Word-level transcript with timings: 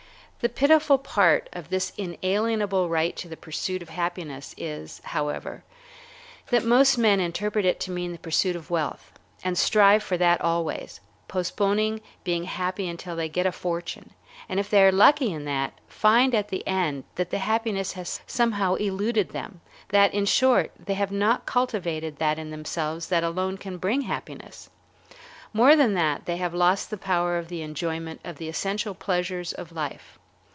The 0.43 0.49
pitiful 0.49 0.97
part 0.97 1.47
of 1.53 1.69
this 1.69 1.91
inalienable 1.99 2.89
right 2.89 3.15
to 3.17 3.27
the 3.29 3.37
pursuit 3.37 3.83
of 3.83 3.89
happiness 3.89 4.55
is, 4.57 4.99
however, 5.03 5.63
that 6.49 6.63
most 6.65 6.97
men 6.97 7.19
interpret 7.19 7.63
it 7.63 7.79
to 7.81 7.91
mean 7.91 8.11
the 8.11 8.17
pursuit 8.17 8.55
of 8.55 8.71
wealth, 8.71 9.11
and 9.43 9.55
strive 9.55 10.01
for 10.01 10.17
that 10.17 10.41
always, 10.41 10.99
postponing 11.27 12.01
being 12.23 12.45
happy 12.45 12.87
until 12.89 13.15
they 13.15 13.29
get 13.29 13.45
a 13.45 13.51
fortune, 13.51 14.13
and 14.49 14.59
if 14.59 14.67
they 14.67 14.81
are 14.83 14.91
lucky 14.91 15.31
in 15.31 15.45
that, 15.45 15.73
find 15.87 16.33
at 16.33 16.47
the 16.47 16.65
end 16.67 17.03
that 17.17 17.29
the 17.29 17.37
happiness 17.37 17.91
has 17.93 18.19
somehow 18.25 18.73
eluded 18.73 19.29
them, 19.29 19.61
that; 19.89 20.11
in 20.11 20.25
short, 20.25 20.71
they 20.87 20.95
have 20.95 21.11
not 21.11 21.45
cultivated 21.45 22.17
that 22.17 22.39
in 22.39 22.49
themselves 22.49 23.09
that 23.09 23.23
alone 23.23 23.57
can 23.59 23.77
bring 23.77 24.01
happiness. 24.01 24.71
More 25.53 25.75
than 25.75 25.93
that, 25.93 26.25
they 26.25 26.37
have 26.37 26.55
lost 26.55 26.89
the 26.89 26.97
power 26.97 27.37
of 27.37 27.47
the 27.47 27.61
enjoyment 27.61 28.21
of 28.23 28.37
the 28.39 28.49
essential 28.49 28.95
pleasures 28.95 29.53
of 29.53 29.71
life. 29.71 30.17